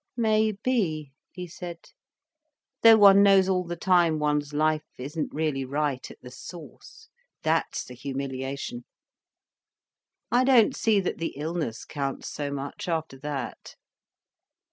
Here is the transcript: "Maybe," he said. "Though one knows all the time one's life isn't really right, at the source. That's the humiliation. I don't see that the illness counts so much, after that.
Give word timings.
"Maybe," 0.17 1.13
he 1.31 1.45
said. 1.47 1.91
"Though 2.81 2.97
one 2.97 3.21
knows 3.21 3.47
all 3.47 3.63
the 3.63 3.75
time 3.75 4.17
one's 4.17 4.51
life 4.51 4.81
isn't 4.97 5.31
really 5.31 5.63
right, 5.63 6.09
at 6.09 6.19
the 6.21 6.31
source. 6.31 7.07
That's 7.43 7.83
the 7.85 7.93
humiliation. 7.93 8.85
I 10.31 10.43
don't 10.43 10.75
see 10.75 10.99
that 11.01 11.19
the 11.19 11.37
illness 11.37 11.85
counts 11.85 12.27
so 12.29 12.49
much, 12.51 12.87
after 12.87 13.19
that. 13.19 13.75